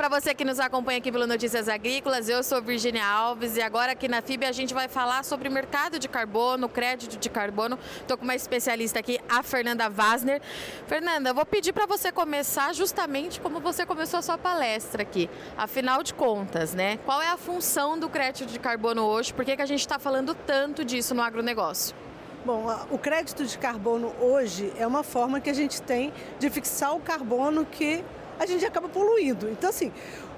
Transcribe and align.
para 0.00 0.08
você 0.08 0.32
que 0.32 0.46
nos 0.46 0.58
acompanha 0.58 0.96
aqui 0.96 1.12
pelo 1.12 1.26
Notícias 1.26 1.68
Agrícolas. 1.68 2.26
Eu 2.26 2.42
sou 2.42 2.62
Virginia 2.62 3.06
Alves 3.06 3.58
e 3.58 3.60
agora 3.60 3.92
aqui 3.92 4.08
na 4.08 4.22
FIB 4.22 4.46
a 4.46 4.52
gente 4.52 4.72
vai 4.72 4.88
falar 4.88 5.22
sobre 5.26 5.50
mercado 5.50 5.98
de 5.98 6.08
carbono, 6.08 6.70
crédito 6.70 7.18
de 7.18 7.28
carbono. 7.28 7.78
Estou 8.00 8.16
com 8.16 8.24
uma 8.24 8.34
especialista 8.34 8.98
aqui, 8.98 9.20
a 9.28 9.42
Fernanda 9.42 9.90
Vasner. 9.90 10.40
Fernanda, 10.86 11.28
eu 11.28 11.34
vou 11.34 11.44
pedir 11.44 11.74
para 11.74 11.84
você 11.84 12.10
começar 12.10 12.72
justamente 12.72 13.38
como 13.42 13.60
você 13.60 13.84
começou 13.84 14.20
a 14.20 14.22
sua 14.22 14.38
palestra 14.38 15.02
aqui. 15.02 15.28
Afinal 15.54 16.02
de 16.02 16.14
contas, 16.14 16.72
né? 16.72 16.98
Qual 17.04 17.20
é 17.20 17.28
a 17.28 17.36
função 17.36 17.98
do 17.98 18.08
crédito 18.08 18.46
de 18.46 18.58
carbono 18.58 19.02
hoje? 19.02 19.34
Por 19.34 19.44
que, 19.44 19.54
que 19.54 19.60
a 19.60 19.66
gente 19.66 19.80
está 19.80 19.98
falando 19.98 20.34
tanto 20.34 20.82
disso 20.82 21.14
no 21.14 21.20
agronegócio? 21.20 21.94
Bom, 22.42 22.74
o 22.90 22.96
crédito 22.96 23.44
de 23.44 23.58
carbono 23.58 24.14
hoje 24.18 24.72
é 24.78 24.86
uma 24.86 25.02
forma 25.02 25.42
que 25.42 25.50
a 25.50 25.54
gente 25.54 25.82
tem 25.82 26.10
de 26.38 26.48
fixar 26.48 26.96
o 26.96 27.00
carbono 27.00 27.66
que 27.66 28.02
a 28.40 28.46
gente 28.46 28.64
acaba 28.64 28.88
poluindo. 28.88 29.48
Então, 29.50 29.68
assim, 29.68 29.92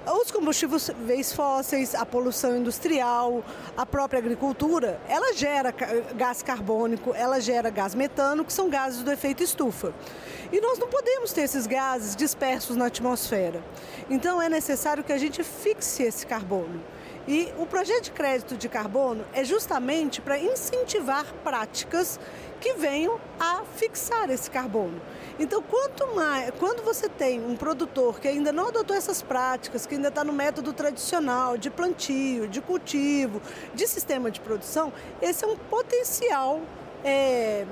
os 0.05 0.29
combustíveis 0.29 1.31
fósseis, 1.31 1.95
a 1.95 2.05
poluição 2.05 2.57
industrial, 2.57 3.41
a 3.77 3.85
própria 3.85 4.19
agricultura, 4.19 4.99
ela 5.07 5.33
gera 5.33 5.73
gás 6.13 6.43
carbônico, 6.43 7.13
ela 7.15 7.39
gera 7.39 7.69
gás 7.69 7.95
metano, 7.95 8.43
que 8.43 8.51
são 8.51 8.69
gases 8.69 9.03
do 9.03 9.11
efeito 9.11 9.41
estufa. 9.41 9.93
E 10.51 10.59
nós 10.59 10.77
não 10.77 10.89
podemos 10.89 11.31
ter 11.31 11.43
esses 11.43 11.65
gases 11.65 12.13
dispersos 12.15 12.75
na 12.75 12.87
atmosfera. 12.87 13.63
Então 14.09 14.41
é 14.41 14.49
necessário 14.49 15.03
que 15.03 15.13
a 15.13 15.17
gente 15.17 15.41
fixe 15.41 16.03
esse 16.03 16.27
carbono. 16.27 16.83
E 17.27 17.53
o 17.57 17.65
projeto 17.65 18.03
de 18.03 18.11
crédito 18.11 18.57
de 18.57 18.67
carbono 18.67 19.23
é 19.33 19.43
justamente 19.45 20.19
para 20.19 20.37
incentivar 20.37 21.25
práticas 21.43 22.19
que 22.59 22.73
venham 22.73 23.19
a 23.39 23.63
fixar 23.75 24.29
esse 24.29 24.49
carbono. 24.49 25.01
Então, 25.39 25.61
quanto 25.61 26.07
mais, 26.15 26.51
quando 26.59 26.83
você 26.83 27.07
tem 27.07 27.43
um 27.43 27.55
produtor 27.55 28.19
que 28.19 28.27
ainda 28.27 28.51
não 28.51 28.67
adotou 28.67 28.95
essas 28.95 29.21
práticas, 29.21 29.85
que 29.85 29.95
ainda 29.95 30.09
está 30.09 30.23
no 30.23 30.33
método 30.33 30.73
tradicional 30.73 31.57
de 31.57 31.69
plantio, 31.69 32.47
de 32.47 32.61
cultivo, 32.61 33.41
de 33.73 33.87
sistema 33.87 34.29
de 34.29 34.39
produção, 34.41 34.91
esse 35.21 35.43
é 35.43 35.47
um 35.47 35.57
potencial 35.57 36.61
é, 37.03 37.65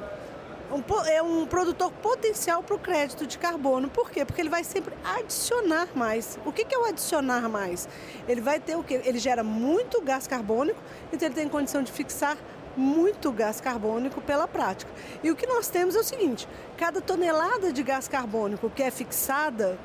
um, 0.73 0.83
é 1.05 1.21
um 1.21 1.45
produtor 1.45 1.91
potencial 1.91 2.63
para 2.63 2.75
o 2.75 2.79
crédito 2.79 3.25
de 3.27 3.37
carbono. 3.37 3.89
Por 3.89 4.09
quê? 4.09 4.25
Porque 4.25 4.41
ele 4.41 4.49
vai 4.49 4.63
sempre 4.63 4.93
adicionar 5.03 5.89
mais. 5.95 6.39
O 6.45 6.51
que, 6.51 6.65
que 6.65 6.73
é 6.73 6.77
o 6.77 6.85
adicionar 6.85 7.47
mais? 7.49 7.87
Ele 8.27 8.41
vai 8.41 8.59
ter 8.59 8.75
o 8.75 8.83
quê? 8.83 9.01
Ele 9.03 9.19
gera 9.19 9.43
muito 9.43 10.01
gás 10.01 10.27
carbônico, 10.27 10.79
então 11.11 11.27
ele 11.27 11.35
tem 11.35 11.47
condição 11.49 11.83
de 11.83 11.91
fixar 11.91 12.37
muito 12.75 13.31
gás 13.31 13.59
carbônico 13.59 14.21
pela 14.21 14.47
prática. 14.47 14.91
E 15.23 15.29
o 15.29 15.35
que 15.35 15.45
nós 15.45 15.67
temos 15.67 15.95
é 15.95 15.99
o 15.99 16.03
seguinte: 16.03 16.47
cada 16.77 17.01
tonelada 17.01 17.71
de 17.71 17.83
gás 17.83 18.07
carbônico 18.07 18.69
que 18.69 18.83
é 18.83 18.91
fixada, 18.91 19.77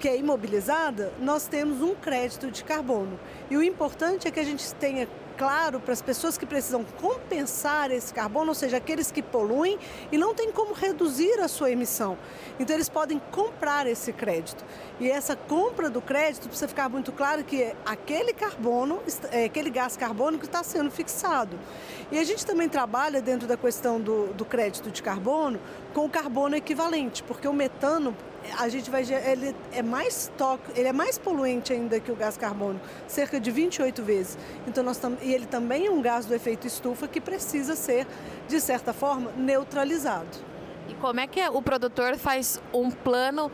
que 0.00 0.08
é 0.08 0.16
imobilizada, 0.16 1.12
nós 1.20 1.46
temos 1.46 1.80
um 1.80 1.94
crédito 1.94 2.50
de 2.50 2.64
carbono. 2.64 3.18
E 3.48 3.56
o 3.56 3.62
importante 3.62 4.26
é 4.26 4.30
que 4.30 4.40
a 4.40 4.44
gente 4.44 4.74
tenha 4.74 5.08
claro 5.42 5.80
para 5.80 5.92
as 5.92 6.00
pessoas 6.00 6.38
que 6.38 6.46
precisam 6.46 6.84
compensar 7.00 7.90
esse 7.90 8.14
carbono, 8.14 8.50
ou 8.50 8.54
seja, 8.54 8.76
aqueles 8.76 9.10
que 9.10 9.20
poluem 9.20 9.76
e 10.12 10.16
não 10.16 10.32
tem 10.32 10.52
como 10.52 10.72
reduzir 10.72 11.40
a 11.40 11.48
sua 11.48 11.72
emissão. 11.72 12.16
Então 12.60 12.76
eles 12.76 12.88
podem 12.88 13.20
comprar 13.32 13.88
esse 13.88 14.12
crédito. 14.12 14.64
E 15.00 15.10
essa 15.10 15.34
compra 15.34 15.90
do 15.90 16.00
crédito 16.00 16.46
precisa 16.46 16.68
ficar 16.68 16.88
muito 16.88 17.10
claro 17.10 17.42
que 17.42 17.74
aquele 17.84 18.32
carbono, 18.32 19.02
é, 19.32 19.46
aquele 19.46 19.68
gás 19.68 19.96
carbônico 19.96 20.44
está 20.44 20.62
sendo 20.62 20.92
fixado. 20.92 21.58
E 22.12 22.20
a 22.20 22.24
gente 22.24 22.46
também 22.46 22.68
trabalha 22.68 23.20
dentro 23.20 23.48
da 23.48 23.56
questão 23.56 24.00
do, 24.00 24.28
do 24.34 24.44
crédito 24.44 24.92
de 24.92 25.02
carbono 25.02 25.58
com 25.92 26.04
o 26.04 26.08
carbono 26.08 26.54
equivalente, 26.54 27.20
porque 27.24 27.48
o 27.48 27.52
metano 27.52 28.16
a 28.58 28.68
gente 28.68 28.90
vai 28.90 29.02
ele 29.02 29.54
é 29.72 29.82
mais 29.82 30.30
tóxico, 30.36 30.72
ele 30.76 30.88
é 30.88 30.92
mais 30.92 31.18
poluente 31.18 31.72
ainda 31.72 31.98
que 32.00 32.10
o 32.10 32.16
gás 32.16 32.36
carbônico, 32.36 32.84
cerca 33.06 33.40
de 33.40 33.50
28 33.50 34.02
vezes. 34.02 34.38
Então 34.66 34.82
nós 34.82 34.98
tam, 34.98 35.16
e 35.22 35.32
ele 35.32 35.46
também 35.46 35.86
é 35.86 35.90
um 35.90 36.00
gás 36.00 36.26
do 36.26 36.34
efeito 36.34 36.66
estufa 36.66 37.06
que 37.08 37.20
precisa 37.20 37.76
ser 37.76 38.06
de 38.48 38.60
certa 38.60 38.92
forma 38.92 39.32
neutralizado. 39.36 40.52
E 40.88 40.94
como 40.94 41.20
é 41.20 41.26
que 41.26 41.40
o 41.48 41.62
produtor 41.62 42.16
faz 42.16 42.60
um 42.72 42.90
plano 42.90 43.50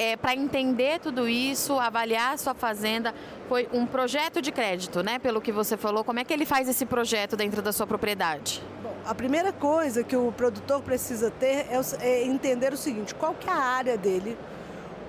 é, 0.00 0.16
para 0.16 0.34
entender 0.34 0.98
tudo 0.98 1.28
isso, 1.28 1.78
avaliar 1.78 2.32
a 2.32 2.38
sua 2.38 2.54
fazenda? 2.54 3.14
Foi 3.50 3.68
um 3.70 3.84
projeto 3.84 4.40
de 4.40 4.50
crédito, 4.50 5.02
né? 5.02 5.18
Pelo 5.18 5.42
que 5.42 5.52
você 5.52 5.76
falou, 5.76 6.02
como 6.02 6.18
é 6.18 6.24
que 6.24 6.32
ele 6.32 6.46
faz 6.46 6.70
esse 6.70 6.86
projeto 6.86 7.36
dentro 7.36 7.60
da 7.60 7.70
sua 7.70 7.86
propriedade? 7.86 8.62
Bom, 8.82 8.94
a 9.04 9.14
primeira 9.14 9.52
coisa 9.52 10.02
que 10.02 10.16
o 10.16 10.32
produtor 10.32 10.80
precisa 10.80 11.30
ter 11.30 11.66
é, 11.68 11.78
é 12.00 12.24
entender 12.24 12.72
o 12.72 12.78
seguinte: 12.78 13.14
qual 13.14 13.34
que 13.34 13.46
é 13.46 13.52
a 13.52 13.56
área 13.56 13.98
dele, 13.98 14.38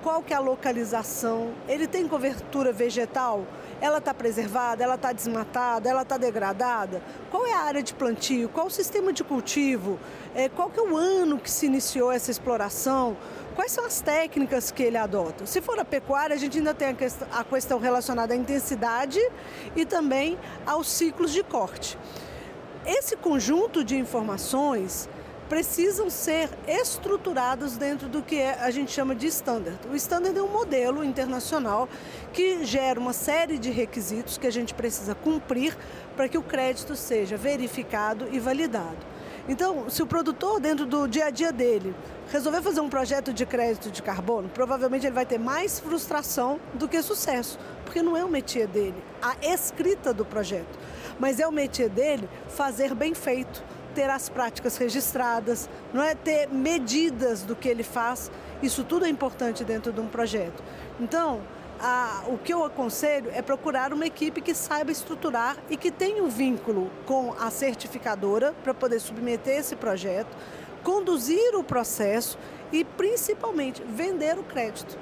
qual 0.04 0.22
que 0.22 0.34
é 0.34 0.36
a 0.36 0.42
localização, 0.42 1.54
ele 1.70 1.88
tem 1.88 2.06
cobertura 2.06 2.74
vegetal, 2.74 3.46
ela 3.80 4.00
está 4.00 4.14
preservada, 4.14 4.84
ela 4.84 4.96
está 4.96 5.14
desmatada, 5.14 5.90
ela 5.90 6.02
está 6.02 6.18
degradada, 6.18 7.02
qual 7.30 7.48
é 7.48 7.54
a 7.54 7.60
área 7.60 7.82
de 7.82 7.94
plantio, 7.94 8.50
qual 8.50 8.68
o 8.68 8.70
sistema 8.70 9.14
de 9.14 9.24
cultivo, 9.24 9.98
é, 10.36 10.50
qual 10.50 10.70
que 10.70 10.80
é 10.80 10.84
o 10.84 10.98
ano 10.98 11.38
que 11.38 11.50
se 11.50 11.66
iniciou 11.66 12.12
essa 12.12 12.30
exploração, 12.30 13.16
quais 13.56 13.72
são 13.72 13.86
as 13.86 14.02
técnicas 14.02 14.72
que 14.72 14.84
ele 14.84 14.98
adota. 14.98 15.46
Se 15.46 15.62
for 15.62 15.80
a 15.80 15.86
pecuária, 15.86 16.36
a 16.36 16.40
gente 16.40 16.58
ainda 16.58 16.74
tem 16.74 16.90
a 16.90 17.44
questão, 17.44 17.80
relacionada 17.80 18.34
à 18.34 18.38
intensidade 18.38 19.20
e 19.76 19.86
também 19.86 20.38
aos 20.66 20.88
ciclos 20.88 21.32
de 21.32 21.44
corte. 21.44 21.98
Esse 22.86 23.16
conjunto 23.16 23.84
de 23.84 23.96
informações 23.96 25.08
precisam 25.52 26.10
ser 26.10 26.50
estruturados 26.66 27.76
dentro 27.76 28.08
do 28.08 28.24
que 28.24 28.38
é, 28.38 28.54
a 28.62 28.72
gente 28.72 28.90
chama 28.90 29.14
de 29.14 29.28
standard. 29.28 29.78
O 29.92 29.96
standard 29.98 30.38
é 30.38 30.42
um 30.42 30.48
modelo 30.48 31.04
internacional 31.04 31.90
que 32.32 32.64
gera 32.64 32.98
uma 32.98 33.12
série 33.12 33.58
de 33.58 33.70
requisitos 33.70 34.38
que 34.38 34.48
a 34.48 34.52
gente 34.52 34.74
precisa 34.74 35.14
cumprir 35.14 35.78
para 36.16 36.30
que 36.30 36.38
o 36.38 36.42
crédito 36.42 36.96
seja 36.96 37.36
verificado 37.36 38.30
e 38.32 38.40
validado. 38.40 38.96
Então, 39.48 39.90
se 39.90 40.04
o 40.04 40.08
produtor, 40.08 40.60
dentro 40.60 40.86
do 40.86 41.08
dia 41.08 41.26
a 41.26 41.30
dia 41.30 41.52
dele, 41.52 41.96
resolver 42.32 42.62
fazer 42.62 42.80
um 42.82 42.90
projeto 42.90 43.34
de 43.34 43.46
crédito 43.46 43.90
de 43.90 44.02
carbono, 44.02 44.50
provavelmente 44.50 45.06
ele 45.06 45.16
vai 45.16 45.26
ter 45.26 45.40
mais 45.40 45.80
frustração 45.80 46.60
do 46.74 46.88
que 46.88 47.02
sucesso, 47.02 47.60
porque 47.84 48.02
não 48.02 48.16
é 48.16 48.24
o 48.24 48.30
métier 48.30 48.68
dele, 48.68 49.02
a 49.22 49.36
escrita 49.42 50.14
do 50.14 50.24
projeto, 50.24 50.80
mas 51.20 51.40
é 51.40 51.48
o 51.48 51.52
métier 51.52 51.90
dele 51.90 52.30
fazer 52.48 52.94
bem 52.94 53.14
feito 53.14 53.64
ter 53.94 54.10
as 54.10 54.30
práticas 54.30 54.78
registradas, 54.78 55.70
não 55.94 56.02
é 56.02 56.16
ter 56.16 56.48
medidas 56.48 57.44
do 57.44 57.56
que 57.56 57.68
ele 57.68 57.84
faz. 57.84 58.32
Isso 58.62 58.84
tudo 58.84 59.06
é 59.06 59.10
importante 59.10 59.64
dentro 59.64 59.92
de 59.92 60.00
um 60.00 60.08
projeto. 60.08 60.64
Então, 61.00 61.42
a, 61.82 62.24
o 62.28 62.38
que 62.38 62.54
eu 62.54 62.64
aconselho 62.64 63.32
é 63.34 63.42
procurar 63.42 63.92
uma 63.92 64.06
equipe 64.06 64.40
que 64.40 64.54
saiba 64.54 64.92
estruturar 64.92 65.58
e 65.68 65.76
que 65.76 65.90
tenha 65.90 66.24
um 66.24 66.30
vínculo 66.30 66.92
com 67.08 67.34
a 67.40 67.50
certificadora 67.50 68.54
para 68.64 68.74
poder 68.74 69.00
submeter 69.00 69.58
esse 69.58 69.76
projeto, 69.76 70.30
conduzir 70.84 71.56
o 71.56 71.64
processo 71.64 72.38
e 72.72 72.84
principalmente 72.84 73.82
vender 73.84 74.38
o 74.38 74.44
crédito. 74.44 74.98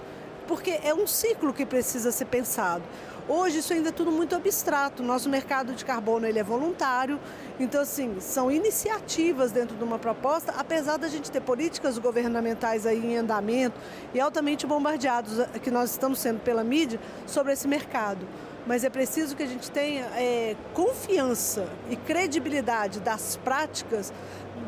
Porque 0.47 0.79
é 0.81 0.94
um 0.94 1.06
ciclo 1.06 1.53
que 1.53 1.66
precisa 1.66 2.12
ser 2.12 2.25
pensado. 2.25 2.84
Hoje 3.31 3.59
isso 3.59 3.72
ainda 3.73 3.90
é 3.90 3.91
tudo 3.91 4.12
muito 4.12 4.35
abstrato. 4.35 5.03
Nosso 5.03 5.29
mercado 5.29 5.73
de 5.75 5.85
carbono 5.85 6.25
ele 6.25 6.40
é 6.40 6.44
voluntário, 6.44 7.19
então 7.59 7.79
assim 7.79 8.19
são 8.19 8.51
iniciativas 8.51 9.51
dentro 9.51 9.78
de 9.78 9.84
uma 9.84 10.00
proposta, 10.00 10.51
apesar 10.57 10.97
da 10.97 11.07
gente 11.07 11.29
ter 11.29 11.40
políticas 11.40 12.00
governamentais 12.00 12.88
aí 12.88 13.06
em 13.06 13.17
andamento 13.17 13.79
e 14.16 14.19
altamente 14.19 14.66
bombardeados 14.66 15.38
eh, 15.38 15.47
que 15.62 15.69
nós 15.69 15.91
estamos 15.91 16.17
sendo 16.17 16.40
pela 16.40 16.63
mídia 16.63 17.00
sobre 17.28 17.53
esse 17.53 17.67
mercado. 17.67 18.25
Mas 18.66 18.84
é 18.84 18.90
preciso 18.90 19.35
que 19.35 19.44
a 19.44 19.47
gente 19.47 19.69
tenha 19.69 20.06
é, 20.16 20.56
confiança 20.73 21.67
e 21.88 21.96
credibilidade 21.96 23.00
das 23.00 23.38
práticas, 23.38 24.11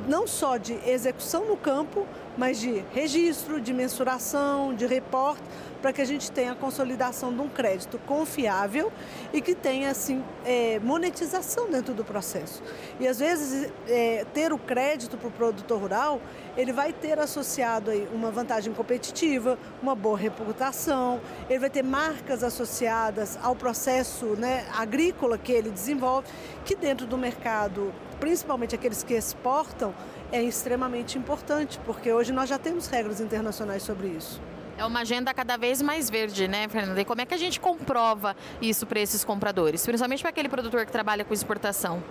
não 0.07 0.28
só 0.28 0.57
de 0.57 0.74
execução 0.88 1.46
no 1.46 1.57
campo, 1.57 2.06
mas 2.38 2.59
de 2.59 2.84
registro, 2.93 3.59
de 3.59 3.73
mensuração, 3.73 4.73
de 4.73 4.85
reporte 4.85 5.43
para 5.82 5.91
que 5.91 6.02
a 6.02 6.05
gente 6.05 6.32
tenha 6.32 6.52
a 6.52 6.55
consolidação 6.55 7.34
de 7.34 7.41
um 7.41 7.49
crédito 7.49 7.97
confiável 8.05 8.91
e 9.34 9.41
que 9.41 9.55
tenha 9.55 9.90
assim 9.90 10.23
é, 10.46 10.79
monetização 10.79 11.70
dentro 11.70 11.93
do 11.93 12.05
processo. 12.05 12.61
E 12.99 13.08
às 13.08 13.20
vezes 13.20 13.72
é, 13.88 14.26
ter 14.32 14.53
o 14.53 14.59
crédito 14.59 15.17
para 15.17 15.28
o 15.28 15.32
produtor 15.32 15.79
rural 15.79 16.22
ele 16.55 16.73
vai 16.73 16.91
ter 16.91 17.17
associado 17.17 17.91
aí 17.91 18.08
uma 18.14 18.29
vantagem 18.29 18.73
competitiva, 18.73 19.58
uma 19.82 19.96
boa 19.96 20.17
reputação, 20.17 21.22
ele 21.49 21.59
vai 21.59 21.70
ter 21.70 21.84
marcas 21.84 22.43
associadas 22.43 23.38
ao 23.41 23.55
processo 23.55 24.26
né, 24.38 24.66
agrícola 24.76 25.38
que 25.38 25.52
ele 25.52 25.70
desenvolve, 25.70 26.28
que 26.66 26.76
dentro 26.76 27.05
do 27.08 27.17
mercado, 27.17 27.93
principalmente 28.22 28.76
aqueles 28.76 29.03
que 29.03 29.16
exportam, 29.16 29.94
é 30.32 30.41
extremamente 30.41 31.18
importante, 31.18 31.78
porque 31.85 32.14
hoje 32.14 32.32
nós 32.32 32.47
já 32.47 32.58
temos 32.58 32.88
regras 32.88 33.20
internacionais 33.20 33.84
sobre 33.84 34.08
isso. 34.08 34.40
É 34.78 34.85
uma 34.85 35.02
agenda 35.02 35.34
cada 35.34 35.58
vez 35.58 35.82
mais 35.82 36.09
verde, 36.09 36.47
né, 36.47 36.68
Fernanda? 36.70 37.02
E 37.02 37.03
como 37.03 37.20
é 37.20 37.26
que 37.26 37.34
a 37.34 37.38
gente 37.38 37.59
comprova 37.59 38.35
isso 38.62 38.85
para 38.85 39.00
esses 39.00 39.26
compradores, 39.26 39.85
principalmente 39.85 40.22
para 40.22 40.29
aquele 40.29 40.47
produtor 40.47 40.85
que 40.85 40.91
trabalha 40.91 41.26
com 41.26 41.34
exportação? 41.34 42.02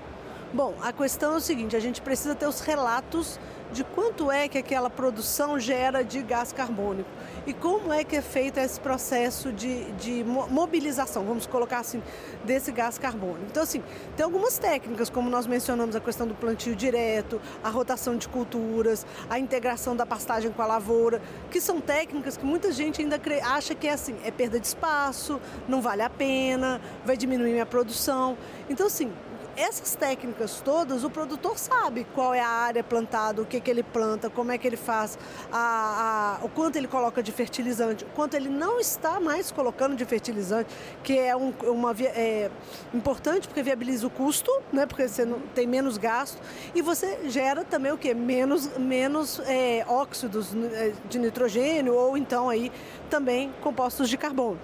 Bom, 0.53 0.75
a 0.83 0.93
questão 0.93 1.35
é 1.35 1.37
o 1.37 1.41
seguinte: 1.41 1.77
a 1.77 1.81
gente 1.81 2.03
precisa 2.03 2.35
ter 2.35 2.47
os 2.47 2.61
relatos 2.61 3.39
de 3.73 3.85
quanto 3.85 4.33
é 4.33 4.49
que 4.49 4.59
aquela 4.59 4.91
produção 4.91 5.59
gera 5.61 6.03
de 6.03 6.21
gás 6.23 6.53
carbônico 6.53 7.09
e 7.47 7.55
como 7.55 7.93
é 7.93 8.03
que 8.03 8.17
é 8.17 8.21
feito 8.21 8.59
esse 8.59 8.81
processo 8.81 9.53
de, 9.53 9.93
de 9.93 10.25
mobilização, 10.25 11.25
vamos 11.25 11.47
colocar 11.47 11.79
assim, 11.79 12.03
desse 12.45 12.73
gás 12.73 12.99
carbônico. 12.99 13.47
Então, 13.49 13.63
assim, 13.63 13.81
tem 14.17 14.25
algumas 14.25 14.59
técnicas, 14.59 15.09
como 15.09 15.31
nós 15.31 15.47
mencionamos 15.47 15.95
a 15.95 16.01
questão 16.01 16.27
do 16.27 16.35
plantio 16.35 16.75
direto, 16.75 17.41
a 17.63 17.69
rotação 17.69 18.17
de 18.17 18.29
culturas, 18.29 19.07
a 19.29 19.39
integração 19.39 19.95
da 19.95 20.05
pastagem 20.05 20.51
com 20.51 20.63
a 20.63 20.67
lavoura, 20.67 21.23
que 21.49 21.61
são 21.61 21.81
técnicas 21.81 22.37
que 22.37 22.45
muita 22.45 22.73
gente 22.73 23.01
ainda 23.01 23.21
acha 23.45 23.73
que 23.73 23.87
é 23.87 23.93
assim, 23.93 24.17
é 24.25 24.33
perda 24.33 24.59
de 24.59 24.67
espaço, 24.67 25.41
não 25.69 25.81
vale 25.81 26.03
a 26.03 26.11
pena, 26.11 26.81
vai 27.05 27.17
diminuir 27.17 27.53
minha 27.53 27.67
produção. 27.67 28.37
Então, 28.69 28.89
assim, 28.89 29.13
essas 29.57 29.95
técnicas 29.95 30.61
todas, 30.65 31.05
o 31.05 31.11
produtor 31.11 31.59
sabe 31.59 32.07
qual 32.15 32.35
é 32.35 32.41
a 32.41 32.49
área 32.49 32.83
plantada, 32.83 33.43
o 33.43 33.47
que, 33.47 33.61
que 33.61 33.71
ele 33.71 33.83
planta, 33.83 34.31
como 34.31 34.53
é 34.53 34.59
que 34.59 34.67
ele 34.67 34.77
faz, 34.77 35.19
a, 35.53 36.39
a, 36.41 36.45
o 36.45 36.49
quanto 36.49 36.77
ele 36.77 36.89
coloca 36.89 37.23
de 37.23 37.33
fertilizante, 37.33 38.05
o 38.05 38.09
quanto 38.09 38.35
ele 38.35 38.49
não 38.49 38.81
está 38.81 39.21
mais 39.21 39.51
colocando 39.51 39.95
de 39.97 40.05
fertilizante, 40.05 40.75
que 41.03 41.19
é, 41.19 41.37
um, 41.37 41.53
uma, 41.65 41.95
é 42.01 42.51
importante 42.95 43.49
porque 43.49 43.63
viabiliza 43.63 44.07
o 44.07 44.11
custo, 44.11 44.51
né, 44.73 44.87
porque 44.87 45.09
você 45.09 45.25
não, 45.25 45.41
tem 45.55 45.67
menos 45.67 45.97
gasto, 45.97 46.41
e 46.75 46.83
você 46.83 47.19
gera 47.29 47.65
também 47.65 47.93
o 47.93 47.99
que? 47.99 48.15
Menos, 48.15 48.69
menos 48.79 49.41
é, 49.47 49.85
óxidos 49.89 50.53
né, 50.53 50.93
de 51.09 51.19
nitrogênio 51.19 51.95
ou 51.95 52.17
então 52.17 52.49
aí 52.49 52.73
também 53.09 53.53
compostos 53.61 54.09
de 54.09 54.17
carbono. 54.17 54.59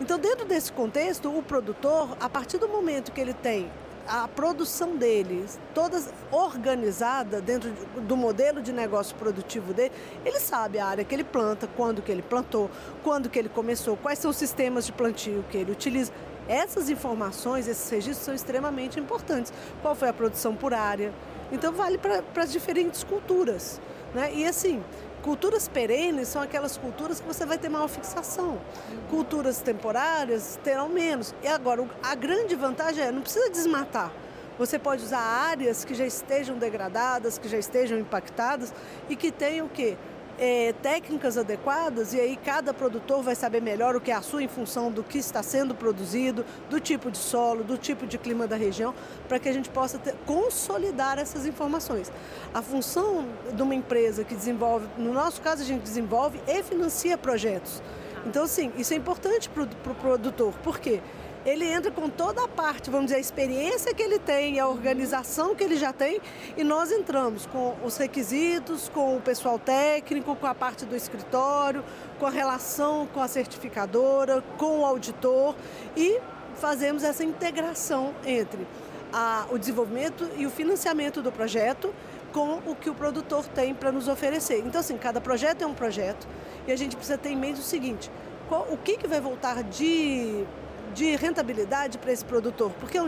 Então, 0.00 0.18
dentro 0.18 0.44
desse 0.44 0.72
contexto, 0.72 1.30
o 1.30 1.42
produtor, 1.42 2.16
a 2.20 2.28
partir 2.28 2.58
do 2.58 2.68
momento 2.68 3.12
que 3.12 3.20
ele 3.20 3.34
tem 3.34 3.70
a 4.06 4.26
produção 4.28 4.96
dele, 4.96 5.44
toda 5.74 6.02
organizada 6.30 7.40
dentro 7.40 7.70
do 8.00 8.16
modelo 8.16 8.60
de 8.60 8.72
negócio 8.72 9.14
produtivo 9.16 9.72
dele, 9.72 9.92
ele 10.24 10.40
sabe 10.40 10.78
a 10.78 10.86
área 10.86 11.04
que 11.04 11.14
ele 11.14 11.24
planta, 11.24 11.68
quando 11.76 12.02
que 12.02 12.10
ele 12.10 12.22
plantou, 12.22 12.70
quando 13.02 13.30
que 13.30 13.38
ele 13.38 13.48
começou, 13.48 13.96
quais 13.96 14.18
são 14.18 14.30
os 14.30 14.36
sistemas 14.36 14.86
de 14.86 14.92
plantio 14.92 15.44
que 15.50 15.56
ele 15.56 15.72
utiliza. 15.72 16.12
Essas 16.48 16.90
informações, 16.90 17.68
esses 17.68 17.88
registros 17.88 18.24
são 18.24 18.34
extremamente 18.34 18.98
importantes. 18.98 19.52
Qual 19.80 19.94
foi 19.94 20.08
a 20.08 20.12
produção 20.12 20.54
por 20.54 20.74
área? 20.74 21.12
Então 21.52 21.72
vale 21.72 21.98
para 21.98 22.22
as 22.36 22.50
diferentes 22.50 23.04
culturas. 23.04 23.80
Né? 24.14 24.34
E 24.34 24.44
assim, 24.44 24.82
Culturas 25.22 25.68
perenes 25.68 26.26
são 26.26 26.42
aquelas 26.42 26.76
culturas 26.76 27.20
que 27.20 27.26
você 27.26 27.46
vai 27.46 27.56
ter 27.56 27.68
maior 27.68 27.86
fixação. 27.86 28.60
Culturas 29.08 29.60
temporárias 29.60 30.58
terão 30.64 30.88
menos. 30.88 31.32
E 31.44 31.46
agora, 31.46 31.88
a 32.02 32.14
grande 32.16 32.56
vantagem 32.56 33.04
é 33.04 33.12
não 33.12 33.22
precisa 33.22 33.48
desmatar. 33.48 34.10
Você 34.58 34.80
pode 34.80 35.04
usar 35.04 35.20
áreas 35.20 35.84
que 35.84 35.94
já 35.94 36.04
estejam 36.04 36.58
degradadas, 36.58 37.38
que 37.38 37.48
já 37.48 37.56
estejam 37.56 37.98
impactadas 37.98 38.74
e 39.08 39.14
que 39.14 39.30
tenham 39.30 39.66
o 39.66 39.70
quê? 39.70 39.96
É, 40.42 40.74
técnicas 40.82 41.38
adequadas 41.38 42.12
e 42.12 42.18
aí 42.18 42.36
cada 42.36 42.74
produtor 42.74 43.22
vai 43.22 43.36
saber 43.36 43.62
melhor 43.62 43.94
o 43.94 44.00
que 44.00 44.10
é 44.10 44.14
a 44.14 44.20
sua 44.20 44.42
em 44.42 44.48
função 44.48 44.90
do 44.90 45.04
que 45.04 45.16
está 45.16 45.40
sendo 45.40 45.72
produzido, 45.72 46.44
do 46.68 46.80
tipo 46.80 47.12
de 47.12 47.18
solo, 47.18 47.62
do 47.62 47.78
tipo 47.78 48.08
de 48.08 48.18
clima 48.18 48.44
da 48.48 48.56
região, 48.56 48.92
para 49.28 49.38
que 49.38 49.48
a 49.48 49.52
gente 49.52 49.70
possa 49.70 50.00
ter, 50.00 50.16
consolidar 50.26 51.16
essas 51.16 51.46
informações. 51.46 52.10
A 52.52 52.60
função 52.60 53.24
de 53.54 53.62
uma 53.62 53.72
empresa 53.72 54.24
que 54.24 54.34
desenvolve, 54.34 54.88
no 54.98 55.12
nosso 55.12 55.40
caso 55.40 55.62
a 55.62 55.64
gente 55.64 55.82
desenvolve 55.82 56.40
e 56.48 56.60
financia 56.64 57.16
projetos. 57.16 57.80
Então, 58.26 58.44
sim, 58.48 58.72
isso 58.76 58.92
é 58.94 58.96
importante 58.96 59.48
para 59.48 59.62
o 59.62 59.66
pro 59.68 59.94
produtor. 59.94 60.52
Por 60.64 60.80
quê? 60.80 61.00
Ele 61.44 61.64
entra 61.64 61.90
com 61.90 62.08
toda 62.08 62.44
a 62.44 62.48
parte, 62.48 62.90
vamos 62.90 63.06
dizer, 63.06 63.16
a 63.16 63.20
experiência 63.20 63.92
que 63.92 64.02
ele 64.02 64.18
tem, 64.18 64.60
a 64.60 64.68
organização 64.68 65.54
que 65.54 65.64
ele 65.64 65.76
já 65.76 65.92
tem, 65.92 66.20
e 66.56 66.62
nós 66.62 66.92
entramos 66.92 67.46
com 67.46 67.76
os 67.84 67.96
requisitos, 67.96 68.88
com 68.88 69.16
o 69.16 69.20
pessoal 69.20 69.58
técnico, 69.58 70.36
com 70.36 70.46
a 70.46 70.54
parte 70.54 70.84
do 70.84 70.94
escritório, 70.94 71.84
com 72.18 72.26
a 72.26 72.30
relação 72.30 73.08
com 73.12 73.20
a 73.20 73.26
certificadora, 73.26 74.42
com 74.56 74.80
o 74.80 74.86
auditor 74.86 75.56
e 75.96 76.20
fazemos 76.54 77.02
essa 77.02 77.24
integração 77.24 78.14
entre 78.24 78.66
a, 79.12 79.46
o 79.50 79.58
desenvolvimento 79.58 80.28
e 80.36 80.46
o 80.46 80.50
financiamento 80.50 81.20
do 81.20 81.32
projeto 81.32 81.92
com 82.32 82.60
o 82.64 82.74
que 82.74 82.88
o 82.88 82.94
produtor 82.94 83.46
tem 83.48 83.74
para 83.74 83.92
nos 83.92 84.08
oferecer. 84.08 84.62
Então, 84.64 84.80
assim, 84.80 84.96
cada 84.96 85.20
projeto 85.20 85.62
é 85.62 85.66
um 85.66 85.74
projeto 85.74 86.26
e 86.66 86.72
a 86.72 86.76
gente 86.76 86.96
precisa 86.96 87.18
ter 87.18 87.30
em 87.30 87.36
mente 87.36 87.60
o 87.60 87.64
seguinte: 87.64 88.10
qual, 88.48 88.66
o 88.70 88.76
que, 88.76 88.96
que 88.96 89.06
vai 89.06 89.20
voltar 89.20 89.62
de 89.64 90.44
de 90.94 91.16
rentabilidade 91.16 91.98
para 91.98 92.12
esse 92.12 92.24
produtor, 92.24 92.70
porque 92.78 92.98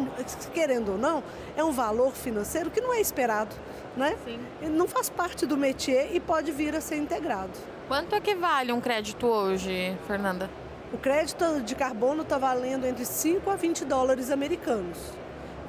querendo 0.52 0.92
ou 0.92 0.98
não, 0.98 1.22
é 1.56 1.62
um 1.62 1.72
valor 1.72 2.12
financeiro 2.12 2.70
que 2.70 2.81
não 2.81 2.92
é 2.92 3.00
esperado, 3.00 3.54
né? 3.96 4.16
Sim. 4.25 4.38
Não 4.70 4.88
faz 4.88 5.08
parte 5.08 5.46
do 5.46 5.56
métier 5.56 6.14
e 6.14 6.20
pode 6.20 6.50
vir 6.52 6.75
a 6.75 6.81
ser 6.81 6.96
integrado. 6.96 7.52
Quanto 7.88 8.14
é 8.14 8.20
que 8.20 8.34
vale 8.34 8.72
um 8.72 8.81
crédito 8.81 9.26
hoje, 9.26 9.96
Fernanda? 10.06 10.50
O 10.92 10.98
crédito 10.98 11.60
de 11.60 11.75
carbono 11.75 12.22
está 12.22 12.38
valendo 12.38 12.86
entre 12.86 13.04
5 13.04 13.50
a 13.50 13.56
20 13.56 13.84
dólares 13.84 14.30
americanos. 14.30 14.98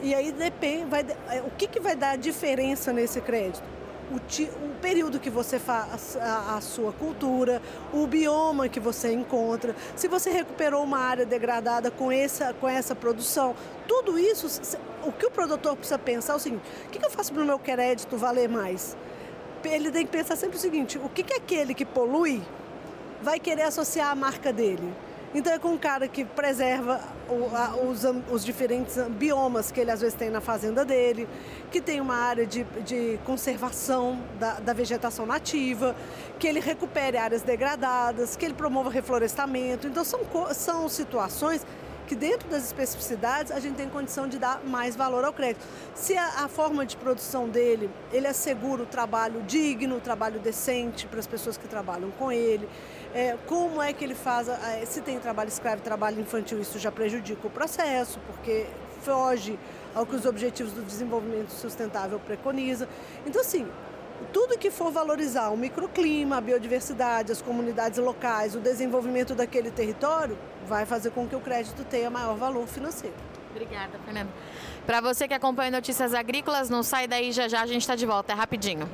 E 0.02 0.14
aí 0.14 0.32
depende, 0.32 0.86
vai, 0.86 1.06
é, 1.30 1.42
o 1.42 1.50
que, 1.58 1.68
que 1.68 1.80
vai 1.80 1.96
dar 1.96 2.12
a 2.12 2.16
diferença 2.16 2.94
nesse 2.94 3.20
crédito? 3.22 3.64
O, 4.12 4.16
o 4.16 4.76
período 4.82 5.20
que 5.20 5.30
você 5.30 5.58
faz 5.58 6.16
a, 6.18 6.56
a, 6.56 6.62
sua 6.62 6.92
cultura, 6.94 7.62
o 7.94 8.06
bioma 8.06 8.70
que 8.70 8.80
você 8.80 9.12
encontra, 9.12 9.76
se 9.96 10.08
você 10.08 10.30
recuperou 10.30 10.84
uma 10.84 11.00
área 11.00 11.26
degradada 11.26 11.90
com 11.90 12.12
essa, 12.12 12.54
com 12.54 12.68
essa 12.68 12.96
produção, 12.96 13.56
tudo 13.88 14.18
isso, 14.20 14.62
o 15.04 15.12
que 15.12 15.26
o 15.26 15.32
produtor 15.32 15.76
precisa 15.76 15.98
pensar 15.98 16.34
é 16.34 16.36
o 16.36 16.40
seguinte: 16.40 16.64
o 16.88 16.90
que, 16.90 17.04
eu 17.04 17.10
faço 17.10 17.34
para 17.34 17.44
o 17.44 17.46
meu 17.46 17.60
crédito 17.60 18.18
valer 18.18 18.50
mais? 18.50 18.96
Ele 19.64 19.92
tem 19.92 20.06
que 20.06 20.12
pensar 20.12 20.36
sempre 20.36 20.58
o 20.58 20.60
seguinte: 20.60 20.98
o 20.98 21.10
que, 21.10 21.24
que 21.24 21.34
aquele 21.34 21.74
que 21.74 21.86
polui 21.86 22.42
vai 23.22 23.40
querer 23.40 23.64
associar 23.64 24.12
à 24.12 24.16
marca 24.16 24.54
dele? 24.54 24.94
Então 25.36 25.52
é 25.52 25.60
com 25.60 25.68
um 25.68 25.78
cara 25.78 26.08
que 26.08 26.24
preserva 26.24 27.02
o, 27.28 27.54
a, 27.54 27.76
os, 27.76 28.06
os, 28.32 28.46
diferentes 28.46 28.98
biomas 29.10 29.70
que 29.70 29.82
ele 29.82 29.92
às 29.92 30.00
vezes 30.00 30.16
tem 30.16 30.30
na 30.30 30.40
fazenda 30.40 30.86
dele, 30.86 31.28
que 31.70 31.82
tem 31.82 32.00
uma 32.00 32.16
área 32.16 32.46
de, 32.46 32.64
de 32.86 33.20
conservação 33.26 34.18
da, 34.40 34.62
da, 34.62 34.72
vegetação 34.72 35.26
nativa, 35.26 35.94
que 36.40 36.48
ele 36.48 36.62
recupere 36.62 37.18
áreas 37.18 37.42
degradadas, 37.42 38.38
que 38.38 38.46
ele 38.46 38.54
promova 38.54 38.90
reflorestamento. 38.90 39.88
Então 39.88 40.06
são, 40.06 40.22
são 40.54 40.88
situações 40.88 41.68
que 42.06 42.16
dentro 42.16 42.48
das 42.50 42.64
especificidades 42.64 43.52
a 43.52 43.60
gente 43.60 43.76
tem 43.76 43.90
condição 43.90 44.28
de 44.28 44.38
dar 44.38 44.64
mais 44.64 44.96
valor 44.96 45.24
ao 45.26 45.34
crédito. 45.34 45.66
Se 45.94 46.16
a, 46.18 46.46
a, 46.46 46.48
forma 46.48 46.86
de 46.86 46.96
produção 46.98 47.50
dele, 47.50 47.90
ele 48.12 48.28
assegura 48.28 48.84
o 48.84 48.86
trabalho 48.86 49.42
digno, 49.44 49.98
o 49.98 50.02
trabalho 50.02 50.40
decente 50.40 51.08
para 51.08 51.20
as 51.20 51.28
pessoas 51.28 51.58
que 51.58 51.68
trabalham 51.68 52.12
com 52.12 52.32
ele, 52.32 52.70
é, 53.14 53.38
como 53.46 53.82
é 53.82 53.94
que 53.94 54.04
ele 54.04 54.16
faz, 54.16 54.48
é, 54.48 54.86
se 54.86 55.02
tem 55.02 55.20
trabalho 55.20 55.48
escravo, 55.48 55.82
trabalho 55.82 56.20
infantil, 56.22 56.60
isso 56.60 56.78
já 56.78 56.92
prejudica 56.92 57.48
o 57.48 57.50
processo, 57.50 58.20
porque 58.28 58.66
foge 59.02 59.58
ao 59.94 60.06
que 60.06 60.16
os 60.16 60.26
objetivos 60.26 60.74
do 60.74 60.82
desenvolvimento 60.82 61.50
sustentável 61.50 62.20
preconiza. 62.20 62.90
Então, 63.26 63.42
assim, 63.42 63.66
tudo 64.32 64.58
que 64.58 64.72
for 64.72 64.92
valorizar 64.92 65.50
o 65.50 65.58
microclima, 65.58 66.38
a 66.38 66.42
biodiversidade, 66.42 67.32
as 67.32 67.42
comunidades 67.42 68.00
locais, 68.00 68.56
o 68.56 68.60
desenvolvimento 68.60 69.36
daquele 69.36 69.72
território, 69.72 70.38
vai 70.68 70.86
fazer 70.86 71.12
com 71.12 71.28
que 71.28 71.36
o 71.36 71.40
crédito 71.40 71.84
tenha 71.84 72.10
maior 72.10 72.36
valor 72.36 72.68
financeiro. 72.68 73.16
Obrigada, 73.52 73.98
Fernanda. 74.04 74.30
Para 74.86 75.02
você 75.02 75.28
que 75.28 75.34
acompanha 75.34 75.72
Notícias 75.72 76.14
Agrícolas, 76.14 76.70
não 76.70 76.84
sai 76.84 77.08
daí 77.08 77.32
já 77.32 77.48
já, 77.48 77.62
a 77.62 77.66
gente 77.66 77.82
está 77.82 77.96
de 77.96 78.06
volta, 78.06 78.34
é 78.34 78.36
rapidinho. 78.36 78.90